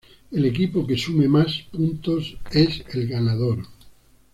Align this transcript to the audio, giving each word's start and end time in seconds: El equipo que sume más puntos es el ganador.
El 0.31 0.45
equipo 0.45 0.87
que 0.87 0.97
sume 0.97 1.27
más 1.27 1.61
puntos 1.71 2.35
es 2.49 2.83
el 2.95 3.07
ganador. 3.07 3.63